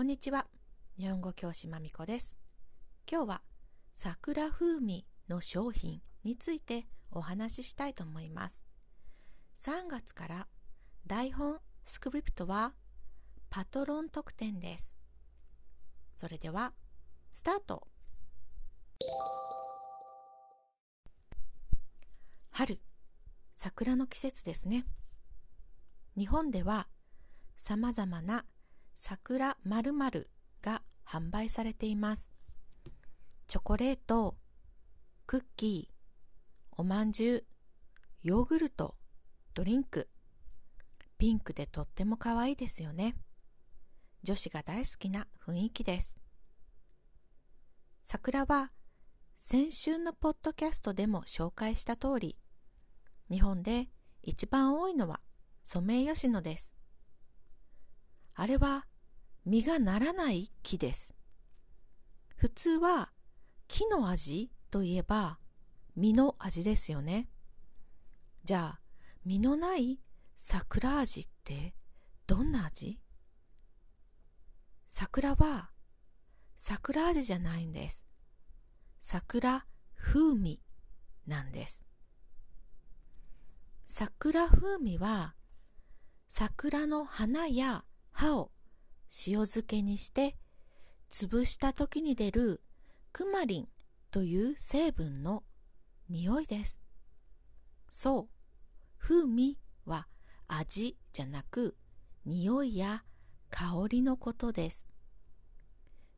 [0.00, 0.46] こんにちは。
[0.98, 2.38] 日本語教師まみこです。
[3.06, 3.42] 今日は
[3.96, 8.64] 桜風味の商品についてお話ししたいと思います。
[9.60, 10.46] 3月から
[11.06, 12.72] 台本スクリプトは
[13.50, 14.94] パトロン特典です。
[16.16, 16.72] それでは
[17.30, 17.86] スタート
[22.52, 22.80] 春
[23.52, 24.86] 桜の季節ですね。
[26.16, 26.88] 日本では
[27.58, 28.46] さまざまな
[29.02, 32.28] 桜〇〇が販売されています。
[33.46, 34.36] チョコレート、
[35.24, 35.94] クッキー、
[36.72, 37.44] おまんじゅう、
[38.22, 38.96] ヨーグルト、
[39.54, 40.10] ドリンク。
[41.16, 43.16] ピンクでとっても可愛いですよね。
[44.22, 46.14] 女子が大好きな雰囲気です。
[48.04, 48.70] 桜は
[49.38, 52.36] 先週のポッドキャストでも紹介した通り、
[53.30, 53.88] 日本で
[54.22, 55.22] 一番多いのは
[55.62, 56.74] ソメイヨシノです。
[58.34, 58.86] あれは
[59.44, 61.14] 実がならない木です。
[62.36, 63.12] 普通は
[63.68, 65.38] 木の味といえば
[65.96, 67.28] 実の味ですよね。
[68.44, 68.80] じゃあ、
[69.24, 70.00] 実のない
[70.36, 71.74] 桜味って
[72.26, 72.98] どんな味？
[74.88, 75.70] 桜は
[76.56, 78.04] 桜味じゃないんです。
[79.00, 80.60] 桜風味
[81.26, 81.84] なんです。
[83.86, 85.34] 桜風味は
[86.28, 88.52] 桜の花や葉を
[89.26, 90.36] 塩漬けにして
[91.10, 92.62] 潰した時に出る
[93.12, 93.68] クマリン
[94.10, 95.42] という成分の
[96.08, 96.80] 匂いです。
[97.88, 98.28] そう、
[98.98, 100.06] 風味は
[100.46, 101.76] 味じゃなく
[102.24, 103.02] 匂いや
[103.50, 104.86] 香りのことです。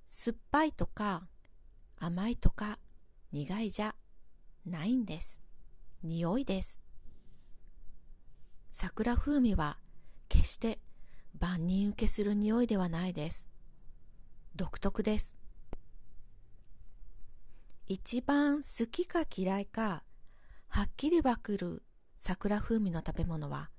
[0.07, 1.27] 酸っぱいとか
[1.99, 2.79] 甘いとか
[3.33, 3.95] 苦いじゃ
[4.67, 5.41] ないんです。
[6.03, 6.83] 匂いです。
[8.71, 9.79] 桜風味は
[10.29, 10.79] 決して
[11.43, 13.49] 万人受けする匂いではないです。
[14.55, 15.35] 独特です。
[17.89, 20.05] 一番好きか嫌いか、
[20.69, 21.83] はっきりわかる
[22.17, 23.71] 桜風味の食べ物は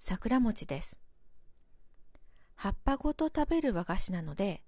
[0.00, 0.98] 桜餅です。
[2.56, 4.64] 葉っぱごと食べる和菓子なので、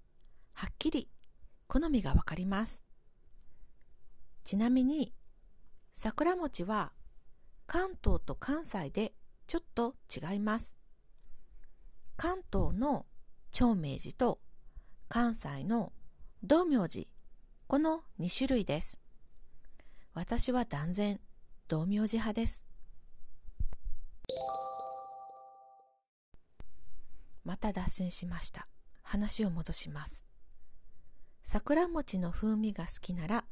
[0.53, 1.09] はっきり
[1.67, 2.81] 好みがわかります。
[4.45, 5.13] ちなみに、
[5.93, 6.93] 桜餅は
[7.67, 9.11] 関東と関西で
[9.47, 10.80] ちょっと違います。
[12.23, 13.07] 関東の
[13.51, 14.39] 長明寺と
[15.09, 15.91] 関西の
[16.43, 17.07] 道明寺、
[17.65, 18.99] この2種類です。
[20.13, 21.19] 私は断然
[21.67, 22.67] 道明寺派です。
[27.43, 28.67] また脱線しました。
[29.01, 30.23] 話を戻します。
[31.43, 33.45] 桜餅の風味が好きなら、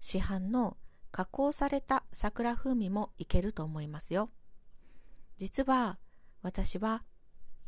[0.00, 0.78] 市販の
[1.10, 4.30] 加工された桜風味もいけると思いますよ。
[5.36, 5.98] 実は
[6.40, 7.04] 私は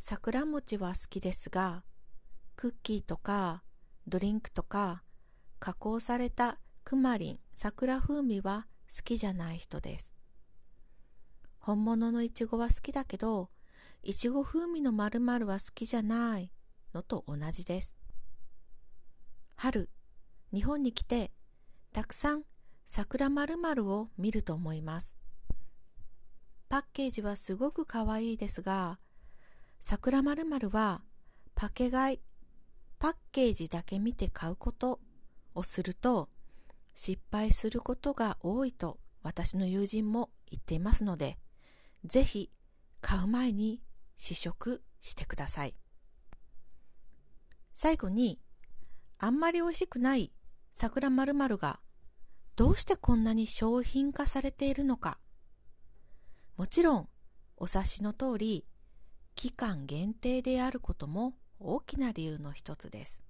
[0.03, 1.84] 桜餅は好きですが、
[2.56, 3.62] クッキーとか
[4.09, 5.03] ドリンクとか
[5.59, 10.15] 加工されたクマリン、桜風味は好きじゃない人です。
[11.59, 13.50] 本物のいちごは好きだけど、
[14.03, 16.50] いちご風味の〇〇は好きじゃない
[16.94, 17.94] のと同じです。
[19.55, 19.91] 春、
[20.50, 21.31] 日本に来て
[21.93, 22.44] たくさん
[22.87, 25.15] 桜〇〇を見ると思います。
[26.71, 28.99] パッケージはすごく可愛いですが、
[29.80, 31.02] 桜まるは
[31.54, 32.20] パケ買い、
[32.98, 35.00] パッケージだけ見て買うこと
[35.54, 36.28] をすると
[36.94, 41.38] 失敗することが多いと私の友人も言っていますので、
[42.04, 42.50] ぜひ
[43.00, 43.80] 買う前に
[44.16, 45.74] 試食してください。
[47.74, 48.38] 最後に、
[49.18, 50.32] あんまり美味しくない
[50.72, 51.80] 桜まるが
[52.56, 55.18] どうしてこんなに商品化されているのか。
[56.58, 57.08] もちろん、
[57.56, 58.66] お察しの通り、
[59.41, 63.23] 期間限定であることも大きな理由の一つです。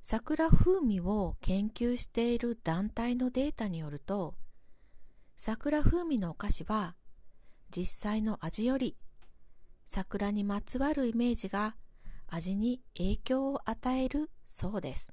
[0.00, 4.34] 桜風味を研究している団体のデータによると、
[5.36, 6.94] 桜風味のお菓子は
[7.70, 8.96] 実際の味より
[9.86, 11.76] 桜にまつわるイメージが
[12.26, 15.12] 味に影響を与えるそうです。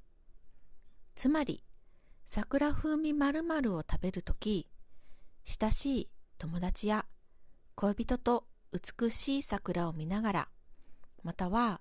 [1.14, 1.66] つまり、
[2.26, 4.70] 桜風味〇〇を食べるとき、
[5.44, 7.06] 親しい友達や
[7.76, 10.48] 恋人と美しい桜を見ながら、
[11.22, 11.80] または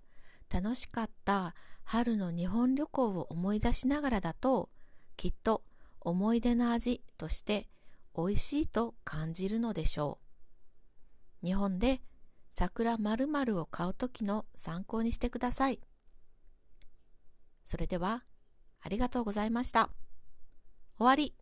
[0.52, 1.54] 楽しかった
[1.84, 4.68] 春の日本旅行を思い出しながらだと、
[5.16, 5.64] きっと
[6.00, 7.68] 思い出の味として
[8.16, 10.18] 美味しいと感じるのでしょ
[11.42, 11.46] う。
[11.46, 12.02] 日本で
[12.52, 15.80] 桜〇〇を買うときの参考にしてください。
[17.64, 18.24] それでは、
[18.82, 19.88] ありがとうございました。
[20.98, 21.34] 終わり。